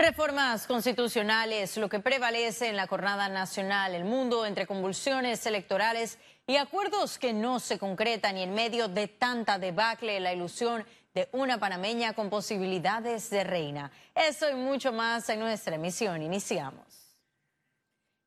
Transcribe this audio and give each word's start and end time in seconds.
Reformas 0.00 0.68
constitucionales, 0.68 1.76
lo 1.76 1.88
que 1.88 1.98
prevalece 1.98 2.68
en 2.68 2.76
la 2.76 2.86
jornada 2.86 3.28
nacional, 3.28 3.96
el 3.96 4.04
mundo 4.04 4.46
entre 4.46 4.64
convulsiones 4.64 5.44
electorales 5.44 6.18
y 6.46 6.54
acuerdos 6.54 7.18
que 7.18 7.32
no 7.32 7.58
se 7.58 7.80
concretan 7.80 8.36
y 8.36 8.44
en 8.44 8.54
medio 8.54 8.86
de 8.86 9.08
tanta 9.08 9.58
debacle, 9.58 10.20
la 10.20 10.32
ilusión 10.32 10.86
de 11.14 11.28
una 11.32 11.58
panameña 11.58 12.12
con 12.12 12.30
posibilidades 12.30 13.28
de 13.30 13.42
reina. 13.42 13.90
Eso 14.14 14.48
y 14.48 14.54
mucho 14.54 14.92
más 14.92 15.28
en 15.30 15.40
nuestra 15.40 15.74
emisión. 15.74 16.22
Iniciamos. 16.22 17.18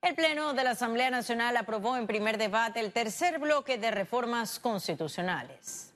El 0.02 0.14
Pleno 0.14 0.54
de 0.54 0.66
la 0.66 0.72
Asamblea 0.72 1.10
Nacional 1.10 1.56
aprobó 1.56 1.96
en 1.96 2.06
primer 2.06 2.38
debate 2.38 2.82
el 2.82 2.92
tercer 2.92 3.40
bloque 3.40 3.78
de 3.78 3.92
reformas 3.92 4.60
constitucionales. 4.60 5.91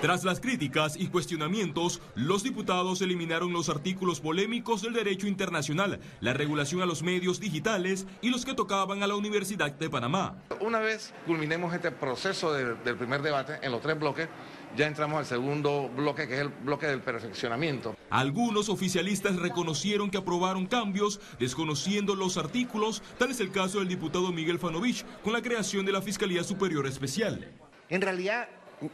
Tras 0.00 0.24
las 0.24 0.40
críticas 0.40 0.96
y 0.96 1.08
cuestionamientos, 1.08 2.00
los 2.14 2.42
diputados 2.42 3.02
eliminaron 3.02 3.52
los 3.52 3.68
artículos 3.68 4.18
polémicos 4.18 4.80
del 4.80 4.94
derecho 4.94 5.26
internacional, 5.26 6.00
la 6.20 6.32
regulación 6.32 6.80
a 6.80 6.86
los 6.86 7.02
medios 7.02 7.38
digitales 7.38 8.06
y 8.22 8.30
los 8.30 8.46
que 8.46 8.54
tocaban 8.54 9.02
a 9.02 9.06
la 9.06 9.14
Universidad 9.16 9.70
de 9.72 9.90
Panamá. 9.90 10.42
Una 10.60 10.78
vez 10.78 11.12
culminemos 11.26 11.74
este 11.74 11.90
proceso 11.90 12.54
del 12.54 12.96
primer 12.96 13.20
debate 13.20 13.58
en 13.60 13.72
los 13.72 13.82
tres 13.82 14.00
bloques, 14.00 14.26
ya 14.74 14.86
entramos 14.86 15.18
al 15.18 15.26
segundo 15.26 15.90
bloque, 15.94 16.26
que 16.26 16.34
es 16.36 16.40
el 16.40 16.48
bloque 16.48 16.86
del 16.86 17.02
perfeccionamiento. 17.02 17.94
Algunos 18.08 18.70
oficialistas 18.70 19.36
reconocieron 19.36 20.10
que 20.10 20.16
aprobaron 20.16 20.66
cambios 20.66 21.20
desconociendo 21.38 22.14
los 22.14 22.38
artículos, 22.38 23.02
tal 23.18 23.32
es 23.32 23.40
el 23.40 23.50
caso 23.50 23.80
del 23.80 23.88
diputado 23.88 24.32
Miguel 24.32 24.58
Fanovich 24.58 25.04
con 25.22 25.34
la 25.34 25.42
creación 25.42 25.84
de 25.84 25.92
la 25.92 26.00
Fiscalía 26.00 26.42
Superior 26.42 26.86
Especial. 26.86 27.52
En 27.90 28.00
realidad, 28.00 28.48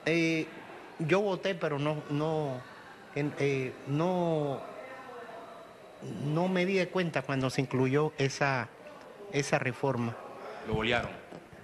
eh, 0.05 0.47
yo 0.99 1.21
voté, 1.21 1.55
pero 1.55 1.79
no, 1.79 2.03
no, 2.11 2.61
eh, 3.15 3.73
no, 3.87 4.61
no 6.25 6.49
me 6.49 6.67
di 6.67 6.75
de 6.75 6.89
cuenta 6.89 7.23
cuando 7.23 7.51
se 7.51 7.61
incluyó 7.61 8.13
esa, 8.19 8.69
esa 9.33 9.59
reforma. 9.59 10.17
¿Lo 10.67 10.75
bolearon? 10.75 11.11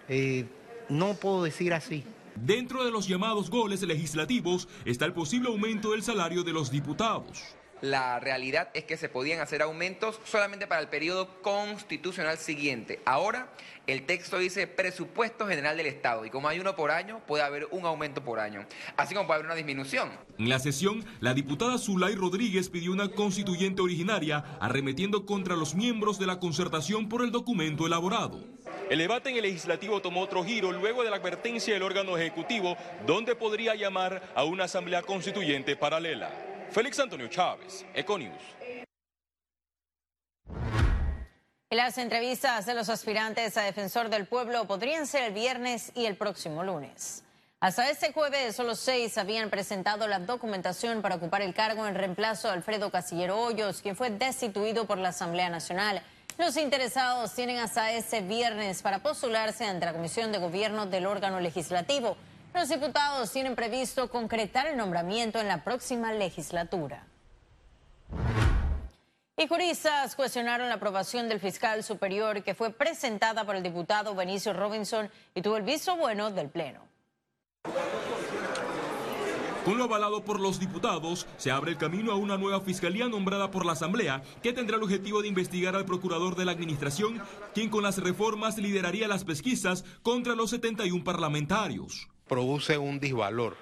Eh, 0.08 0.46
no 0.88 1.14
puedo 1.14 1.42
decir 1.44 1.74
así. 1.74 2.04
Dentro 2.34 2.84
de 2.84 2.90
los 2.90 3.08
llamados 3.08 3.50
goles 3.50 3.82
legislativos 3.82 4.68
está 4.84 5.04
el 5.04 5.12
posible 5.12 5.48
aumento 5.48 5.92
del 5.92 6.02
salario 6.02 6.42
de 6.42 6.52
los 6.52 6.70
diputados 6.70 7.56
la 7.82 8.20
realidad 8.20 8.70
es 8.74 8.84
que 8.84 8.96
se 8.96 9.08
podían 9.08 9.40
hacer 9.40 9.60
aumentos 9.60 10.20
solamente 10.24 10.66
para 10.66 10.80
el 10.80 10.88
periodo 10.88 11.28
constitucional 11.42 12.38
siguiente. 12.38 13.00
Ahora 13.04 13.48
el 13.88 14.06
texto 14.06 14.38
dice 14.38 14.68
presupuesto 14.68 15.48
general 15.48 15.76
del 15.76 15.86
Estado 15.86 16.24
y 16.24 16.30
como 16.30 16.48
hay 16.48 16.60
uno 16.60 16.76
por 16.76 16.92
año, 16.92 17.20
puede 17.26 17.42
haber 17.42 17.66
un 17.72 17.84
aumento 17.84 18.22
por 18.22 18.38
año, 18.38 18.64
así 18.96 19.14
como 19.14 19.26
puede 19.26 19.40
haber 19.40 19.46
una 19.46 19.56
disminución. 19.56 20.10
En 20.38 20.48
la 20.48 20.60
sesión, 20.60 21.04
la 21.20 21.34
diputada 21.34 21.76
Zulay 21.76 22.14
Rodríguez 22.14 22.68
pidió 22.68 22.92
una 22.92 23.08
constituyente 23.08 23.82
originaria 23.82 24.44
arremetiendo 24.60 25.26
contra 25.26 25.56
los 25.56 25.74
miembros 25.74 26.20
de 26.20 26.26
la 26.26 26.38
concertación 26.38 27.08
por 27.08 27.22
el 27.24 27.32
documento 27.32 27.84
elaborado. 27.84 28.44
El 28.88 29.00
debate 29.00 29.30
en 29.30 29.36
el 29.36 29.42
legislativo 29.42 30.00
tomó 30.00 30.20
otro 30.20 30.44
giro 30.44 30.70
luego 30.70 31.02
de 31.02 31.10
la 31.10 31.16
advertencia 31.16 31.74
del 31.74 31.82
órgano 31.82 32.16
ejecutivo, 32.16 32.76
donde 33.06 33.34
podría 33.34 33.74
llamar 33.74 34.22
a 34.36 34.44
una 34.44 34.64
asamblea 34.64 35.02
constituyente 35.02 35.74
paralela. 35.74 36.51
Félix 36.72 36.98
Antonio 37.00 37.28
Chávez, 37.28 37.84
Econius. 37.92 38.32
Las 41.70 41.98
entrevistas 41.98 42.64
de 42.64 42.72
los 42.72 42.88
aspirantes 42.88 43.58
a 43.58 43.62
defensor 43.62 44.08
del 44.08 44.26
pueblo 44.26 44.66
podrían 44.66 45.06
ser 45.06 45.24
el 45.24 45.34
viernes 45.34 45.92
y 45.94 46.06
el 46.06 46.16
próximo 46.16 46.64
lunes. 46.64 47.24
Hasta 47.60 47.90
este 47.90 48.14
jueves, 48.14 48.56
solo 48.56 48.74
seis 48.74 49.18
habían 49.18 49.50
presentado 49.50 50.08
la 50.08 50.18
documentación 50.18 51.02
para 51.02 51.16
ocupar 51.16 51.42
el 51.42 51.52
cargo 51.52 51.86
en 51.86 51.94
reemplazo 51.94 52.48
de 52.48 52.54
Alfredo 52.54 52.90
Casillero 52.90 53.38
Hoyos, 53.38 53.82
quien 53.82 53.94
fue 53.94 54.08
destituido 54.08 54.86
por 54.86 54.96
la 54.96 55.10
Asamblea 55.10 55.50
Nacional. 55.50 56.02
Los 56.38 56.56
interesados 56.56 57.34
tienen 57.34 57.58
hasta 57.58 57.92
ese 57.92 58.22
viernes 58.22 58.80
para 58.80 59.00
postularse 59.00 59.66
ante 59.66 59.84
la 59.84 59.92
Comisión 59.92 60.32
de 60.32 60.38
Gobierno 60.38 60.86
del 60.86 61.04
órgano 61.04 61.38
legislativo. 61.38 62.16
Los 62.54 62.68
diputados 62.68 63.32
tienen 63.32 63.56
previsto 63.56 64.10
concretar 64.10 64.66
el 64.66 64.76
nombramiento 64.76 65.40
en 65.40 65.48
la 65.48 65.64
próxima 65.64 66.12
legislatura. 66.12 67.06
Y 69.38 69.48
juristas 69.48 70.14
cuestionaron 70.14 70.68
la 70.68 70.74
aprobación 70.74 71.28
del 71.28 71.40
fiscal 71.40 71.82
superior 71.82 72.42
que 72.42 72.54
fue 72.54 72.70
presentada 72.70 73.44
por 73.44 73.56
el 73.56 73.62
diputado 73.62 74.14
Benicio 74.14 74.52
Robinson 74.52 75.10
y 75.34 75.40
tuvo 75.40 75.56
el 75.56 75.62
visto 75.62 75.96
bueno 75.96 76.30
del 76.30 76.50
Pleno. 76.50 76.80
Con 79.64 79.78
lo 79.78 79.84
avalado 79.84 80.22
por 80.22 80.38
los 80.38 80.60
diputados, 80.60 81.26
se 81.38 81.50
abre 81.50 81.70
el 81.70 81.78
camino 81.78 82.12
a 82.12 82.16
una 82.16 82.36
nueva 82.36 82.60
fiscalía 82.60 83.08
nombrada 83.08 83.50
por 83.50 83.64
la 83.64 83.72
Asamblea, 83.72 84.22
que 84.42 84.52
tendrá 84.52 84.76
el 84.76 84.82
objetivo 84.82 85.22
de 85.22 85.28
investigar 85.28 85.76
al 85.76 85.86
procurador 85.86 86.36
de 86.36 86.44
la 86.44 86.52
Administración, 86.52 87.22
quien 87.54 87.70
con 87.70 87.84
las 87.84 87.98
reformas 87.98 88.58
lideraría 88.58 89.08
las 89.08 89.24
pesquisas 89.24 89.84
contra 90.02 90.34
los 90.34 90.50
71 90.50 91.02
parlamentarios 91.04 92.11
produce 92.32 92.78
un 92.78 92.98
disvalor 92.98 93.58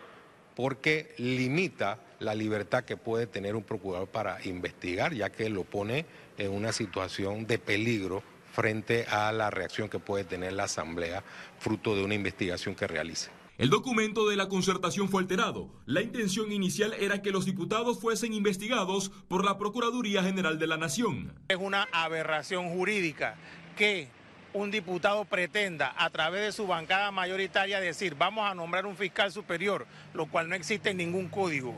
porque 0.54 1.12
limita 1.18 1.98
la 2.20 2.36
libertad 2.36 2.84
que 2.84 2.96
puede 2.96 3.26
tener 3.26 3.56
un 3.56 3.64
procurador 3.64 4.06
para 4.06 4.38
investigar, 4.46 5.12
ya 5.12 5.30
que 5.30 5.50
lo 5.50 5.64
pone 5.64 6.06
en 6.38 6.52
una 6.52 6.70
situación 6.70 7.48
de 7.48 7.58
peligro 7.58 8.22
frente 8.52 9.06
a 9.06 9.32
la 9.32 9.50
reacción 9.50 9.88
que 9.88 9.98
puede 9.98 10.22
tener 10.22 10.52
la 10.52 10.64
Asamblea 10.64 11.24
fruto 11.58 11.96
de 11.96 12.04
una 12.04 12.14
investigación 12.14 12.76
que 12.76 12.86
realice. 12.86 13.32
El 13.58 13.70
documento 13.70 14.28
de 14.28 14.36
la 14.36 14.48
concertación 14.48 15.08
fue 15.08 15.22
alterado. 15.22 15.68
La 15.86 16.00
intención 16.00 16.52
inicial 16.52 16.94
era 16.94 17.22
que 17.22 17.32
los 17.32 17.46
diputados 17.46 17.98
fuesen 17.98 18.34
investigados 18.34 19.10
por 19.26 19.44
la 19.44 19.58
Procuraduría 19.58 20.22
General 20.22 20.60
de 20.60 20.68
la 20.68 20.76
Nación. 20.76 21.34
Es 21.48 21.58
una 21.58 21.88
aberración 21.90 22.68
jurídica 22.68 23.36
que 23.76 24.08
un 24.52 24.70
diputado 24.70 25.24
pretenda 25.24 25.94
a 25.96 26.10
través 26.10 26.42
de 26.42 26.52
su 26.52 26.66
bancada 26.66 27.10
mayoritaria 27.10 27.80
decir 27.80 28.14
vamos 28.16 28.50
a 28.50 28.54
nombrar 28.54 28.86
un 28.86 28.96
fiscal 28.96 29.30
superior, 29.32 29.86
lo 30.14 30.26
cual 30.26 30.48
no 30.48 30.54
existe 30.54 30.90
en 30.90 30.96
ningún 30.96 31.28
código, 31.28 31.74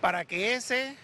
para 0.00 0.24
que 0.24 0.54
ese 0.54 0.96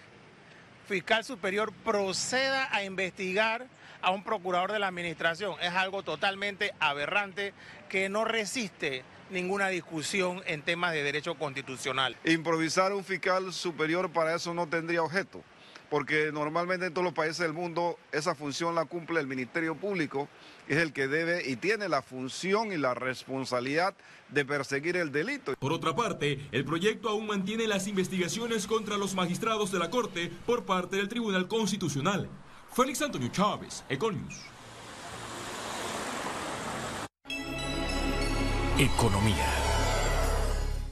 fiscal 0.87 1.23
superior 1.23 1.73
proceda 1.83 2.67
a 2.71 2.83
investigar 2.83 3.67
a 4.01 4.11
un 4.11 4.23
procurador 4.23 4.71
de 4.71 4.79
la 4.79 4.87
administración. 4.87 5.55
Es 5.61 5.73
algo 5.73 6.03
totalmente 6.03 6.73
aberrante 6.79 7.53
que 7.89 8.09
no 8.09 8.25
resiste 8.25 9.03
ninguna 9.29 9.67
discusión 9.67 10.41
en 10.45 10.61
temas 10.61 10.93
de 10.93 11.03
derecho 11.03 11.35
constitucional. 11.35 12.15
Improvisar 12.23 12.93
un 12.93 13.03
fiscal 13.03 13.51
superior 13.51 14.11
para 14.11 14.35
eso 14.35 14.53
no 14.53 14.67
tendría 14.67 15.03
objeto 15.03 15.43
porque 15.89 16.31
normalmente 16.31 16.85
en 16.87 16.93
todos 16.93 17.05
los 17.05 17.13
países 17.13 17.39
del 17.39 17.53
mundo 17.53 17.97
esa 18.11 18.35
función 18.35 18.75
la 18.75 18.85
cumple 18.85 19.19
el 19.19 19.27
Ministerio 19.27 19.75
Público, 19.75 20.27
es 20.67 20.77
el 20.77 20.93
que 20.93 21.07
debe 21.07 21.49
y 21.49 21.55
tiene 21.55 21.87
la 21.87 22.01
función 22.01 22.71
y 22.71 22.77
la 22.77 22.93
responsabilidad 22.93 23.95
de 24.29 24.45
perseguir 24.45 24.97
el 24.97 25.11
delito. 25.11 25.55
Por 25.59 25.71
otra 25.71 25.95
parte, 25.95 26.47
el 26.51 26.65
proyecto 26.65 27.09
aún 27.09 27.27
mantiene 27.27 27.67
las 27.67 27.87
investigaciones 27.87 28.67
contra 28.67 28.97
los 28.97 29.15
magistrados 29.15 29.71
de 29.71 29.79
la 29.79 29.89
Corte 29.89 30.31
por 30.45 30.65
parte 30.65 30.97
del 30.97 31.07
Tribunal 31.07 31.47
Constitucional. 31.47 32.29
Félix 32.73 33.01
Antonio 33.01 33.29
Chávez, 33.29 33.83
Econius. 33.89 34.41
Economía. 38.77 39.47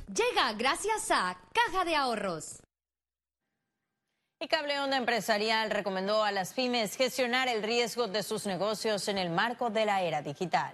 Llega 0.07 0.53
gracias 0.53 1.11
a 1.11 1.37
Caja 1.53 1.85
de 1.85 1.95
Ahorros. 1.95 2.64
Y 4.45 4.47
Cable 4.47 4.79
Onda 4.79 4.97
Empresarial 4.97 5.71
recomendó 5.71 6.23
a 6.23 6.31
las 6.31 6.53
pymes 6.53 6.95
gestionar 6.95 7.47
el 7.47 7.63
riesgo 7.63 8.07
de 8.07 8.21
sus 8.21 8.45
negocios 8.45 9.07
en 9.07 9.17
el 9.17 9.31
marco 9.31 9.71
de 9.71 9.87
la 9.87 10.03
era 10.03 10.21
digital. 10.21 10.71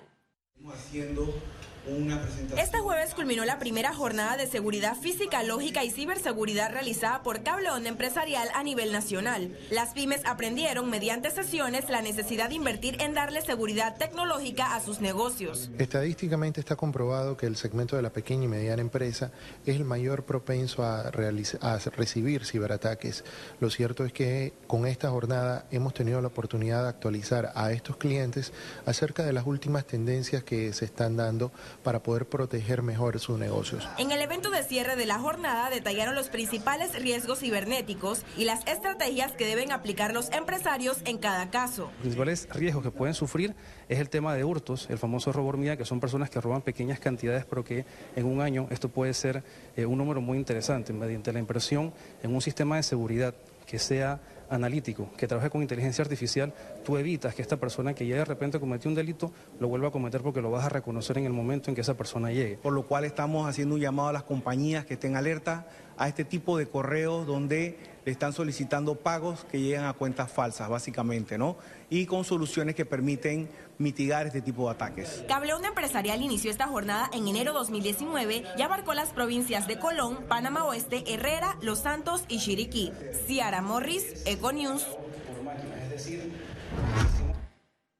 Este 2.57 2.79
jueves 2.79 3.15
culminó 3.15 3.43
la 3.43 3.57
primera 3.57 3.91
jornada 3.93 4.37
de 4.37 4.45
seguridad 4.45 4.95
física, 4.95 5.41
lógica 5.41 5.83
y 5.83 5.89
ciberseguridad 5.89 6.71
realizada 6.71 7.23
por 7.23 7.41
Cable 7.41 7.71
Onda 7.71 7.89
Empresarial 7.89 8.49
a 8.53 8.61
nivel 8.61 8.91
nacional. 8.91 9.57
Las 9.71 9.93
pymes 9.93 10.21
aprendieron 10.25 10.89
mediante 10.91 11.31
sesiones 11.31 11.89
la 11.89 12.03
necesidad 12.03 12.49
de 12.49 12.55
invertir 12.55 13.01
en 13.01 13.15
darle 13.15 13.41
seguridad 13.41 13.97
tecnológica 13.97 14.75
a 14.75 14.81
sus 14.81 15.01
negocios. 15.01 15.71
Estadísticamente 15.79 16.59
está 16.59 16.75
comprobado 16.75 17.35
que 17.35 17.47
el 17.47 17.55
segmento 17.55 17.95
de 17.95 18.03
la 18.03 18.11
pequeña 18.11 18.43
y 18.45 18.47
mediana 18.47 18.81
empresa 18.81 19.31
es 19.65 19.75
el 19.75 19.85
mayor 19.85 20.23
propenso 20.23 20.83
a, 20.83 21.01
a 21.01 21.79
recibir 21.95 22.45
ciberataques. 22.45 23.23
Lo 23.59 23.71
cierto 23.71 24.05
es 24.05 24.13
que 24.13 24.53
con 24.67 24.85
esta 24.85 25.09
jornada 25.09 25.65
hemos 25.71 25.95
tenido 25.95 26.21
la 26.21 26.27
oportunidad 26.27 26.83
de 26.83 26.89
actualizar 26.89 27.51
a 27.55 27.71
estos 27.71 27.97
clientes 27.97 28.53
acerca 28.85 29.23
de 29.23 29.33
las 29.33 29.47
últimas 29.47 29.85
tendencias 29.85 30.43
que 30.43 30.73
se 30.73 30.85
están 30.85 31.17
dando 31.17 31.51
para 31.83 32.03
poder 32.03 32.27
proteger 32.27 32.81
mejor 32.81 33.19
sus 33.19 33.39
negocios. 33.39 33.87
En 33.97 34.11
el 34.11 34.21
evento 34.21 34.49
de 34.49 34.63
cierre 34.63 34.95
de 34.95 35.05
la 35.05 35.19
jornada 35.19 35.69
detallaron 35.69 36.15
los 36.15 36.29
principales 36.29 36.93
riesgos 36.99 37.39
cibernéticos 37.39 38.25
y 38.37 38.45
las 38.45 38.65
estrategias 38.67 39.33
que 39.33 39.45
deben 39.45 39.71
aplicar 39.71 40.13
los 40.13 40.31
empresarios 40.31 41.01
en 41.05 41.17
cada 41.17 41.49
caso. 41.49 41.85
Los 41.85 42.01
principales 42.01 42.47
riesgos 42.51 42.83
que 42.83 42.91
pueden 42.91 43.13
sufrir 43.13 43.55
es 43.89 43.99
el 43.99 44.09
tema 44.09 44.33
de 44.35 44.43
hurtos, 44.43 44.87
el 44.89 44.97
famoso 44.97 45.31
robo 45.31 45.49
hormiga, 45.49 45.77
que 45.77 45.85
son 45.85 45.99
personas 45.99 46.29
que 46.29 46.39
roban 46.39 46.61
pequeñas 46.61 46.99
cantidades, 46.99 47.45
pero 47.45 47.63
que 47.63 47.85
en 48.15 48.25
un 48.25 48.41
año 48.41 48.67
esto 48.71 48.89
puede 48.89 49.13
ser 49.13 49.43
eh, 49.75 49.85
un 49.85 49.97
número 49.97 50.21
muy 50.21 50.37
interesante 50.37 50.93
mediante 50.93 51.33
la 51.33 51.39
inversión 51.39 51.93
en 52.23 52.33
un 52.33 52.41
sistema 52.41 52.77
de 52.77 52.83
seguridad 52.83 53.33
que 53.65 53.79
sea 53.79 54.19
analítico, 54.51 55.09
que 55.17 55.27
trabaje 55.27 55.49
con 55.49 55.61
inteligencia 55.61 56.03
artificial, 56.03 56.53
tú 56.83 56.97
evitas 56.97 57.33
que 57.33 57.41
esta 57.41 57.57
persona 57.57 57.93
que 57.93 58.05
ya 58.05 58.17
de 58.17 58.25
repente 58.25 58.59
cometió 58.59 58.89
un 58.89 58.95
delito 58.95 59.31
lo 59.59 59.67
vuelva 59.67 59.87
a 59.87 59.91
cometer 59.91 60.21
porque 60.21 60.41
lo 60.41 60.51
vas 60.51 60.65
a 60.65 60.69
reconocer 60.69 61.17
en 61.17 61.25
el 61.25 61.33
momento 61.33 61.71
en 61.71 61.75
que 61.75 61.81
esa 61.81 61.95
persona 61.95 62.31
llegue. 62.31 62.57
Por 62.57 62.73
lo 62.73 62.85
cual 62.85 63.05
estamos 63.05 63.47
haciendo 63.47 63.75
un 63.75 63.81
llamado 63.81 64.09
a 64.09 64.13
las 64.13 64.23
compañías 64.23 64.85
que 64.85 64.95
estén 64.95 65.15
alerta 65.15 65.65
a 66.01 66.07
este 66.07 66.25
tipo 66.25 66.57
de 66.57 66.67
correos 66.67 67.27
donde 67.27 67.77
le 68.03 68.11
están 68.11 68.33
solicitando 68.33 68.95
pagos 68.95 69.45
que 69.51 69.61
llegan 69.61 69.85
a 69.85 69.93
cuentas 69.93 70.31
falsas, 70.31 70.67
básicamente, 70.67 71.37
¿no? 71.37 71.57
Y 71.91 72.07
con 72.07 72.23
soluciones 72.23 72.73
que 72.73 72.85
permiten 72.85 73.47
mitigar 73.77 74.25
este 74.25 74.41
tipo 74.41 74.65
de 74.65 74.71
ataques. 74.71 75.23
Cableón 75.27 75.63
Empresarial 75.63 76.23
inició 76.23 76.49
esta 76.49 76.65
jornada 76.65 77.07
en 77.13 77.27
enero 77.27 77.53
2019 77.53 78.45
y 78.57 78.61
abarcó 78.63 78.95
las 78.95 79.09
provincias 79.09 79.67
de 79.67 79.77
Colón, 79.77 80.25
Panamá 80.27 80.65
Oeste, 80.65 81.03
Herrera, 81.05 81.55
Los 81.61 81.81
Santos 81.81 82.23
y 82.27 82.39
Chiriquí. 82.39 82.91
Ciara 83.27 83.61
Morris, 83.61 84.23
Econews. 84.25 84.83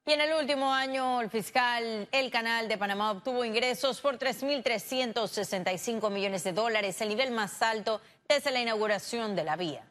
Y 0.03 0.13
en 0.13 0.21
el 0.21 0.33
último 0.33 0.73
año, 0.73 1.21
el 1.21 1.29
fiscal 1.29 2.07
El 2.11 2.31
Canal 2.31 2.67
de 2.67 2.77
Panamá 2.77 3.11
obtuvo 3.11 3.45
ingresos 3.45 4.01
por 4.01 4.17
3.365 4.17 6.09
millones 6.09 6.43
de 6.43 6.53
dólares, 6.53 6.99
el 7.01 7.09
nivel 7.09 7.29
más 7.29 7.61
alto 7.61 8.01
desde 8.27 8.49
la 8.49 8.61
inauguración 8.61 9.35
de 9.35 9.43
la 9.43 9.55
vía. 9.55 9.90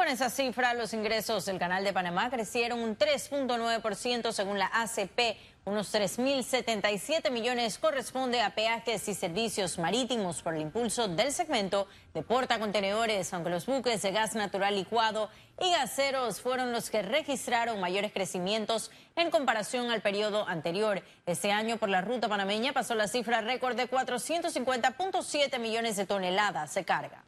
Con 0.00 0.08
esa 0.08 0.30
cifra, 0.30 0.72
los 0.72 0.94
ingresos 0.94 1.44
del 1.44 1.58
Canal 1.58 1.84
de 1.84 1.92
Panamá 1.92 2.30
crecieron 2.30 2.78
un 2.78 2.96
3.9% 2.96 4.32
según 4.32 4.58
la 4.58 4.70
ACP. 4.72 5.36
Unos 5.66 5.92
3.077 5.92 7.30
millones 7.30 7.78
corresponde 7.78 8.40
a 8.40 8.54
peajes 8.54 9.06
y 9.08 9.14
servicios 9.14 9.78
marítimos 9.78 10.40
por 10.40 10.54
el 10.54 10.62
impulso 10.62 11.06
del 11.06 11.32
segmento 11.32 11.86
de 12.14 12.22
portacontenedores, 12.22 13.34
aunque 13.34 13.50
los 13.50 13.66
buques 13.66 14.00
de 14.00 14.10
gas 14.10 14.34
natural 14.34 14.74
licuado 14.74 15.28
y 15.60 15.70
gaseros 15.70 16.40
fueron 16.40 16.72
los 16.72 16.88
que 16.88 17.02
registraron 17.02 17.78
mayores 17.78 18.10
crecimientos 18.10 18.90
en 19.16 19.30
comparación 19.30 19.90
al 19.90 20.00
periodo 20.00 20.48
anterior. 20.48 21.02
Este 21.26 21.52
año 21.52 21.76
por 21.76 21.90
la 21.90 22.00
ruta 22.00 22.26
panameña 22.26 22.72
pasó 22.72 22.94
la 22.94 23.06
cifra 23.06 23.42
récord 23.42 23.76
de 23.76 23.90
450.7 23.90 25.58
millones 25.58 25.96
de 25.96 26.06
toneladas 26.06 26.72
de 26.72 26.84
carga. 26.86 27.22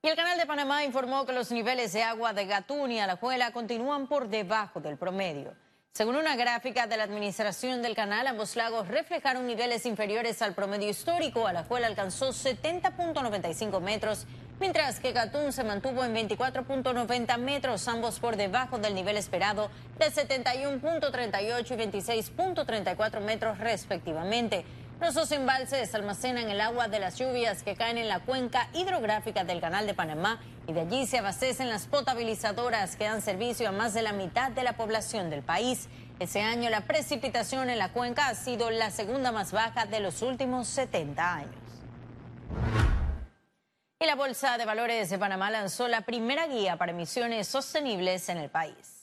Y 0.00 0.06
el 0.06 0.14
Canal 0.14 0.38
de 0.38 0.46
Panamá 0.46 0.84
informó 0.84 1.26
que 1.26 1.32
los 1.32 1.50
niveles 1.50 1.92
de 1.92 2.04
agua 2.04 2.32
de 2.32 2.46
Gatún 2.46 2.92
y 2.92 3.00
Alajuela 3.00 3.50
continúan 3.50 4.06
por 4.06 4.28
debajo 4.28 4.80
del 4.80 4.96
promedio. 4.96 5.56
Según 5.90 6.14
una 6.14 6.36
gráfica 6.36 6.86
de 6.86 6.96
la 6.96 7.02
administración 7.02 7.82
del 7.82 7.96
canal, 7.96 8.28
ambos 8.28 8.54
lagos 8.54 8.86
reflejaron 8.86 9.44
niveles 9.48 9.84
inferiores 9.86 10.40
al 10.40 10.54
promedio 10.54 10.88
histórico. 10.88 11.48
Alajuela 11.48 11.88
alcanzó 11.88 12.28
70.95 12.28 13.80
metros, 13.80 14.28
mientras 14.60 15.00
que 15.00 15.10
Gatún 15.10 15.52
se 15.52 15.64
mantuvo 15.64 16.04
en 16.04 16.14
24.90 16.14 17.36
metros, 17.38 17.88
ambos 17.88 18.20
por 18.20 18.36
debajo 18.36 18.78
del 18.78 18.94
nivel 18.94 19.16
esperado 19.16 19.68
de 19.98 20.12
71.38 20.12 21.72
y 21.72 21.74
26.34 21.74 23.20
metros 23.20 23.58
respectivamente. 23.58 24.64
Dos 25.00 25.32
embalses 25.32 25.94
almacenan 25.94 26.50
el 26.50 26.60
agua 26.60 26.88
de 26.88 26.98
las 26.98 27.18
lluvias 27.18 27.62
que 27.62 27.76
caen 27.76 27.98
en 27.98 28.08
la 28.08 28.20
cuenca 28.20 28.68
hidrográfica 28.74 29.42
del 29.42 29.60
Canal 29.60 29.86
de 29.86 29.94
Panamá 29.94 30.40
y 30.66 30.72
de 30.72 30.82
allí 30.82 31.06
se 31.06 31.18
abastecen 31.18 31.68
las 31.68 31.86
potabilizadoras 31.86 32.96
que 32.96 33.04
dan 33.04 33.22
servicio 33.22 33.68
a 33.68 33.72
más 33.72 33.94
de 33.94 34.02
la 34.02 34.12
mitad 34.12 34.50
de 34.50 34.62
la 34.62 34.76
población 34.76 35.30
del 35.30 35.42
país. 35.42 35.88
Ese 36.18 36.42
año 36.42 36.68
la 36.68 36.82
precipitación 36.82 37.70
en 37.70 37.78
la 37.78 37.92
cuenca 37.92 38.28
ha 38.28 38.34
sido 38.34 38.70
la 38.70 38.90
segunda 38.90 39.32
más 39.32 39.50
baja 39.50 39.86
de 39.86 40.00
los 40.00 40.20
últimos 40.20 40.68
70 40.68 41.34
años. 41.34 41.54
Y 44.00 44.06
la 44.06 44.14
Bolsa 44.14 44.58
de 44.58 44.64
Valores 44.64 45.10
de 45.10 45.18
Panamá 45.18 45.50
lanzó 45.50 45.88
la 45.88 46.02
primera 46.02 46.46
guía 46.48 46.76
para 46.76 46.92
emisiones 46.92 47.48
sostenibles 47.48 48.28
en 48.28 48.38
el 48.38 48.50
país. 48.50 48.97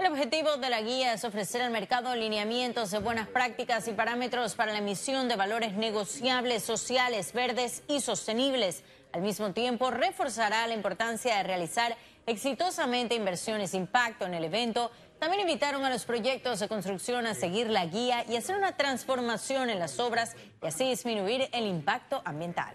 El 0.00 0.06
objetivo 0.06 0.56
de 0.56 0.70
la 0.70 0.80
guía 0.80 1.12
es 1.12 1.24
ofrecer 1.24 1.60
al 1.60 1.70
mercado 1.70 2.14
lineamientos 2.16 2.90
de 2.90 3.00
buenas 3.00 3.28
prácticas 3.28 3.86
y 3.86 3.92
parámetros 3.92 4.54
para 4.54 4.72
la 4.72 4.78
emisión 4.78 5.28
de 5.28 5.36
valores 5.36 5.74
negociables, 5.74 6.62
sociales, 6.62 7.34
verdes 7.34 7.82
y 7.86 8.00
sostenibles. 8.00 8.82
Al 9.12 9.20
mismo 9.20 9.52
tiempo, 9.52 9.90
reforzará 9.90 10.66
la 10.66 10.72
importancia 10.72 11.36
de 11.36 11.42
realizar 11.42 11.94
exitosamente 12.24 13.14
inversiones 13.14 13.72
de 13.72 13.78
impacto 13.78 14.24
en 14.24 14.32
el 14.32 14.44
evento. 14.44 14.90
También 15.18 15.42
invitaron 15.42 15.84
a 15.84 15.90
los 15.90 16.06
proyectos 16.06 16.60
de 16.60 16.68
construcción 16.68 17.26
a 17.26 17.34
seguir 17.34 17.68
la 17.68 17.84
guía 17.84 18.24
y 18.26 18.36
hacer 18.36 18.56
una 18.56 18.78
transformación 18.78 19.68
en 19.68 19.78
las 19.78 20.00
obras 20.00 20.34
y 20.62 20.66
así 20.66 20.88
disminuir 20.88 21.50
el 21.52 21.66
impacto 21.66 22.22
ambiental 22.24 22.74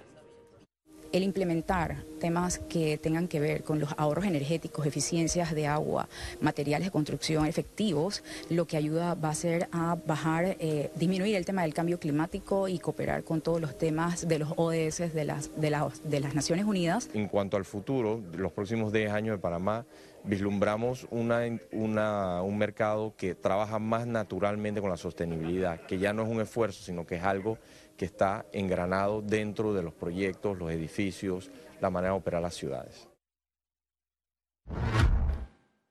el 1.11 1.23
implementar 1.23 2.03
temas 2.19 2.59
que 2.59 2.97
tengan 2.97 3.27
que 3.27 3.39
ver 3.39 3.63
con 3.63 3.79
los 3.79 3.89
ahorros 3.97 4.25
energéticos, 4.25 4.85
eficiencias 4.85 5.53
de 5.53 5.67
agua, 5.67 6.07
materiales 6.41 6.87
de 6.87 6.91
construcción 6.91 7.45
efectivos, 7.45 8.23
lo 8.49 8.65
que 8.65 8.77
ayuda 8.77 9.15
va 9.15 9.29
a 9.29 9.35
ser 9.35 9.67
a 9.71 9.97
bajar, 10.07 10.57
eh, 10.59 10.91
disminuir 10.95 11.35
el 11.35 11.45
tema 11.45 11.61
del 11.63 11.73
cambio 11.73 11.99
climático 11.99 12.67
y 12.67 12.79
cooperar 12.79 13.23
con 13.23 13.41
todos 13.41 13.61
los 13.61 13.77
temas 13.77 14.27
de 14.27 14.39
los 14.39 14.53
ODS 14.55 15.13
de 15.13 15.25
las, 15.25 15.49
de, 15.59 15.75
de 16.03 16.19
las 16.19 16.35
Naciones 16.35 16.65
Unidas. 16.65 17.09
En 17.13 17.27
cuanto 17.27 17.57
al 17.57 17.65
futuro, 17.65 18.21
los 18.35 18.51
próximos 18.51 18.91
10 18.91 19.11
años 19.11 19.37
de 19.37 19.41
Panamá, 19.41 19.85
vislumbramos 20.25 21.07
un 21.11 22.57
mercado 22.57 23.15
que 23.15 23.35
trabaja 23.35 23.79
más 23.79 24.07
naturalmente 24.07 24.81
con 24.81 24.89
la 24.89 24.97
sostenibilidad, 24.97 25.81
que 25.81 25.97
ya 25.97 26.13
no 26.13 26.23
es 26.23 26.29
un 26.29 26.41
esfuerzo, 26.41 26.83
sino 26.83 27.05
que 27.05 27.15
es 27.15 27.23
algo 27.23 27.57
que 27.97 28.05
está 28.05 28.45
engranado 28.51 29.21
dentro 29.21 29.73
de 29.73 29.83
los 29.83 29.93
proyectos, 29.93 30.57
los 30.57 30.71
edificios, 30.71 31.49
la 31.79 31.89
manera 31.89 32.13
de 32.13 32.19
operar 32.19 32.41
las 32.41 32.55
ciudades. 32.55 33.07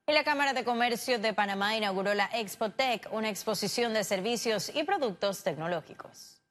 Y 0.07 0.11
la 0.11 0.23
Cámara 0.23 0.53
de 0.53 0.63
Comercio 0.63 1.17
de 1.17 1.33
Panamá 1.33 1.75
inauguró 1.75 2.13
la 2.13 2.29
Expotec, 2.33 3.09
una 3.11 3.29
exposición 3.29 3.93
de 3.93 4.03
servicios 4.03 4.71
y 4.75 4.83
productos 4.83 5.43
tecnológicos. 5.43 6.43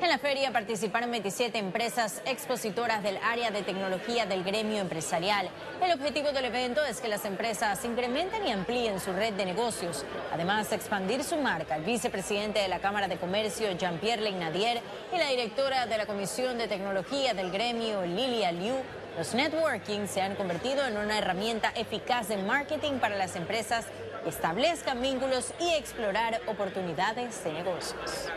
En 0.00 0.08
la 0.08 0.18
feria 0.18 0.52
participaron 0.52 1.10
27 1.10 1.56
empresas 1.58 2.20
expositoras 2.26 3.02
del 3.02 3.16
área 3.22 3.50
de 3.50 3.62
tecnología 3.62 4.26
del 4.26 4.44
gremio 4.44 4.80
empresarial. 4.80 5.48
El 5.82 5.92
objetivo 5.92 6.30
del 6.32 6.44
evento 6.44 6.84
es 6.84 7.00
que 7.00 7.08
las 7.08 7.24
empresas 7.24 7.84
incrementen 7.84 8.46
y 8.46 8.52
amplíen 8.52 9.00
su 9.00 9.12
red 9.12 9.32
de 9.32 9.46
negocios. 9.46 10.04
Además, 10.32 10.72
expandir 10.72 11.24
su 11.24 11.36
marca. 11.36 11.76
El 11.76 11.84
vicepresidente 11.84 12.58
de 12.58 12.68
la 12.68 12.80
Cámara 12.80 13.08
de 13.08 13.16
Comercio, 13.16 13.72
Jean-Pierre 13.72 14.22
Leinadier, 14.22 14.82
y 15.12 15.16
la 15.16 15.28
directora 15.30 15.86
de 15.86 15.96
la 15.96 16.06
Comisión 16.06 16.58
de 16.58 16.68
Tecnología 16.68 17.32
del 17.32 17.50
gremio, 17.50 18.02
Lilia 18.04 18.52
Liu, 18.52 18.74
los 19.16 19.32
networking 19.32 20.08
se 20.08 20.20
han 20.20 20.34
convertido 20.34 20.84
en 20.86 20.96
una 20.96 21.18
herramienta 21.18 21.72
eficaz 21.76 22.28
de 22.28 22.36
marketing 22.36 22.94
para 22.94 23.16
las 23.16 23.36
empresas 23.36 23.86
que 24.24 24.30
establezcan 24.30 25.00
vínculos 25.00 25.54
y 25.60 25.70
explorar 25.74 26.40
oportunidades 26.46 27.44
de 27.44 27.52
negocios. 27.52 28.28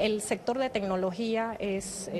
El 0.00 0.22
sector 0.22 0.58
de 0.58 0.70
tecnología 0.70 1.56
es, 1.58 2.10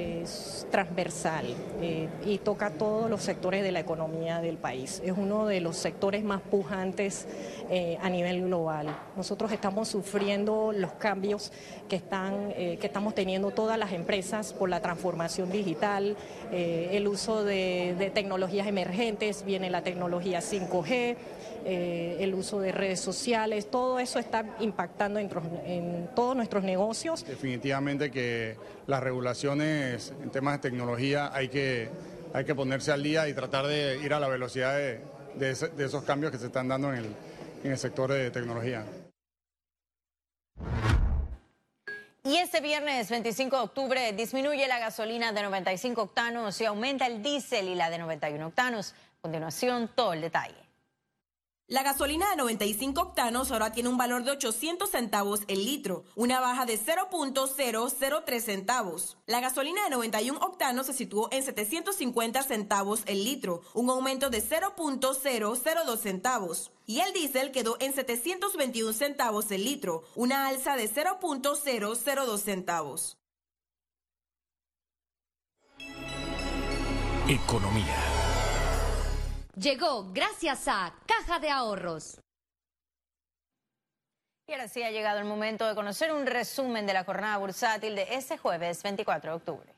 transversal 0.71 1.47
eh, 1.81 2.09
y 2.27 2.37
toca 2.37 2.69
todos 2.69 3.09
los 3.09 3.23
sectores 3.23 3.63
de 3.63 3.73
la 3.73 3.81
economía 3.81 4.43
del 4.43 4.59
país. 4.59 5.01
Es 5.03 5.15
uno 5.17 5.47
de 5.47 5.63
los 5.63 5.79
sectores 5.79 6.23
más 6.23 6.43
pujantes 6.43 7.27
eh, 7.71 7.97
a 8.03 8.11
nivel 8.11 8.43
global. 8.43 8.95
Nosotros 9.17 9.51
estamos 9.51 9.89
sufriendo 9.89 10.73
los 10.77 10.93
cambios 10.93 11.53
que, 11.89 11.97
están, 11.97 12.53
eh, 12.55 12.77
que 12.79 12.87
estamos 12.87 13.15
teniendo 13.15 13.51
todas 13.51 13.79
las 13.79 13.93
empresas 13.93 14.53
por 14.53 14.69
la 14.69 14.81
transformación 14.81 15.51
digital, 15.51 16.19
el 16.53 17.09
uso 17.09 17.45
de, 17.45 17.95
de 17.99 18.11
tecnologías 18.11 18.67
emergentes, 18.67 19.45
viene 19.45 19.71
la 19.71 19.83
tecnología 19.83 20.41
5G. 20.41 21.17
Eh, 21.64 22.17
el 22.21 22.35
uso 22.35 22.61
de 22.61 22.73
redes 22.73 23.00
sociales, 23.00 23.71
todo 23.71 23.99
eso 23.99 24.19
está 24.19 24.45
impactando 24.61 25.19
en, 25.19 26.09
todos 26.14 26.35
nuestros 26.35 26.64
negocios. 26.64 27.25
Definitivamente 27.25 28.11
que 28.11 28.57
las 28.87 29.02
regulaciones 29.02 30.12
en 30.23 30.31
temas 30.31 30.55
de 30.55 30.71
tecnología 30.71 31.31
hay 31.33 31.49
que, 31.49 31.90
hay 32.33 32.45
que 32.45 32.55
ponerse 32.55 32.93
al 32.93 33.02
día 33.02 33.29
y 33.29 33.35
tratar 33.35 33.67
de 33.67 33.99
ir 34.02 34.14
a 34.14 34.21
la 34.21 34.29
velocidad 34.29 34.76
de, 34.76 35.50
esos 35.50 36.02
cambios 36.05 36.33
que 36.33 36.38
se 36.38 36.47
están 36.47 36.69
dando 36.69 36.93
en 36.93 36.99
el, 36.99 37.07
en 37.64 37.73
el 37.73 37.79
sector 37.79 38.11
de 38.11 38.31
tecnología. 38.31 38.85
Y 42.23 42.37
este 42.37 42.61
viernes 42.61 43.09
25 43.11 43.57
de 43.57 43.62
octubre 43.62 44.12
disminuye 44.12 44.67
la 44.69 44.79
gasolina 44.79 45.33
de 45.33 45.43
95 45.43 46.02
octanos 46.02 46.61
y 46.61 46.64
aumenta 46.64 47.07
el 47.07 47.23
diésel 47.23 47.69
y 47.69 47.75
la 47.75 47.90
de 47.90 47.99
91 47.99 48.47
octanos. 48.47 48.93
A 48.93 49.23
continuación, 49.23 49.90
todo 49.95 50.12
el 50.12 50.21
detalle. 50.21 50.70
La 51.71 51.85
gasolina 51.85 52.29
de 52.31 52.37
95 52.37 53.00
octanos 53.00 53.53
ahora 53.53 53.71
tiene 53.71 53.89
un 53.89 53.97
valor 53.97 54.25
de 54.25 54.33
800 54.33 54.91
centavos 54.91 55.43
el 55.47 55.65
litro, 55.65 56.03
una 56.17 56.41
baja 56.41 56.67
de 56.67 56.77
0.003 56.77 58.41
centavos. 58.41 59.19
La 59.27 59.39
gasolina 59.39 59.85
de 59.85 59.91
91 59.91 60.37
octanos 60.41 60.87
se 60.87 60.93
situó 60.93 61.29
en 61.31 61.45
750 61.45 62.43
centavos 62.43 63.05
el 63.07 63.23
litro, 63.23 63.61
un 63.73 63.89
aumento 63.89 64.31
de 64.31 64.43
0.002 64.43 65.97
centavos. 65.97 66.73
Y 66.87 66.99
el 66.99 67.12
diésel 67.12 67.53
quedó 67.53 67.77
en 67.79 67.95
721 67.95 68.93
centavos 68.93 69.53
el 69.53 69.62
litro, 69.62 70.03
una 70.17 70.49
alza 70.49 70.75
de 70.75 70.93
0.002 70.93 72.39
centavos. 72.39 73.17
Economía. 77.29 78.20
Llegó 79.61 80.11
gracias 80.11 80.69
a 80.69 80.95
Caja 81.05 81.38
de 81.38 81.50
Ahorros. 81.50 82.19
Y 84.47 84.52
ahora 84.52 84.69
sí 84.69 84.83
ha 84.83 84.90
llegado 84.90 85.19
el 85.19 85.26
momento 85.26 85.67
de 85.67 85.75
conocer 85.75 86.12
un 86.12 86.25
resumen 86.25 86.87
de 86.87 86.95
la 86.95 87.05
jornada 87.05 87.37
bursátil 87.37 87.95
de 87.95 88.07
este 88.14 88.38
jueves 88.38 88.83
24 88.83 89.33
de 89.33 89.37
octubre. 89.37 89.75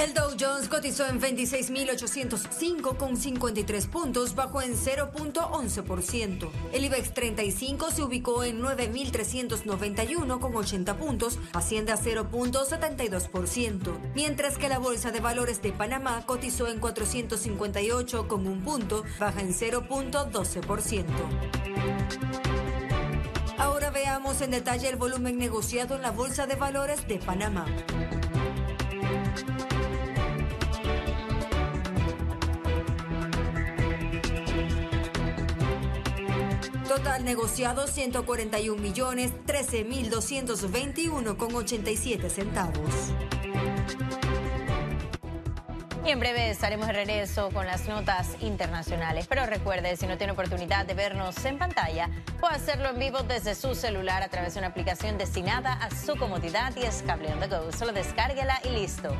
El 0.00 0.14
Dow 0.14 0.30
Jones 0.40 0.68
cotizó 0.68 1.06
en 1.06 1.20
26.805 1.20 2.96
con 2.96 3.18
53 3.18 3.86
puntos, 3.88 4.34
bajó 4.34 4.62
en 4.62 4.74
0.11%. 4.74 6.48
El 6.72 6.84
IBEX 6.86 7.12
35 7.12 7.90
se 7.90 8.02
ubicó 8.02 8.42
en 8.42 8.62
9.391 8.62 10.40
con 10.40 10.56
80 10.56 10.96
puntos, 10.96 11.38
asciende 11.52 11.92
a 11.92 11.98
0.72%, 11.98 13.98
mientras 14.14 14.56
que 14.56 14.70
la 14.70 14.78
Bolsa 14.78 15.12
de 15.12 15.20
Valores 15.20 15.60
de 15.60 15.72
Panamá 15.72 16.24
cotizó 16.24 16.68
en 16.68 16.78
458 16.78 18.26
con 18.26 18.46
un 18.46 18.62
punto, 18.62 19.04
baja 19.18 19.42
en 19.42 19.52
0.12%. 19.52 21.04
Ahora 23.58 23.90
veamos 23.90 24.40
en 24.40 24.52
detalle 24.52 24.88
el 24.88 24.96
volumen 24.96 25.36
negociado 25.36 25.96
en 25.96 26.00
la 26.00 26.10
Bolsa 26.10 26.46
de 26.46 26.54
Valores 26.54 27.06
de 27.06 27.18
Panamá. 27.18 27.66
Total 36.90 37.24
negociado 37.24 37.86
141 37.86 38.82
millones 38.82 39.30
13 39.46 39.84
mil 39.84 40.10
221 40.10 41.38
con 41.38 41.54
87 41.54 42.28
centavos. 42.28 43.12
Y 46.04 46.10
en 46.10 46.18
breve 46.18 46.50
estaremos 46.50 46.88
de 46.88 46.92
regreso 46.94 47.50
con 47.52 47.64
las 47.64 47.86
notas 47.86 48.30
internacionales. 48.40 49.28
Pero 49.28 49.46
recuerde, 49.46 49.96
si 49.96 50.08
no 50.08 50.18
tiene 50.18 50.32
oportunidad 50.32 50.84
de 50.84 50.94
vernos 50.94 51.44
en 51.44 51.58
pantalla, 51.58 52.10
puede 52.40 52.56
hacerlo 52.56 52.88
en 52.88 52.98
vivo 52.98 53.20
desde 53.20 53.54
su 53.54 53.76
celular 53.76 54.24
a 54.24 54.28
través 54.28 54.54
de 54.54 54.58
una 54.58 54.70
aplicación 54.70 55.16
destinada 55.16 55.74
a 55.74 55.94
su 55.94 56.16
comodidad 56.16 56.74
y 56.74 56.80
es 56.86 57.04
Cable 57.06 57.32
on 57.32 57.38
the 57.38 57.46
Go. 57.46 57.70
Solo 57.70 57.92
descárguela 57.92 58.60
y 58.64 58.70
listo. 58.70 59.14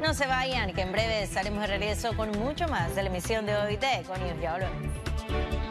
No 0.00 0.14
se 0.14 0.26
vayan, 0.26 0.72
que 0.72 0.80
en 0.80 0.92
breve 0.92 1.24
estaremos 1.24 1.60
de 1.60 1.66
regreso 1.66 2.16
con 2.16 2.30
mucho 2.38 2.66
más 2.68 2.94
de 2.94 3.02
la 3.02 3.10
emisión 3.10 3.44
de 3.44 3.54
hoy 3.54 3.76
de 3.76 4.02
volvemos. 4.08 5.65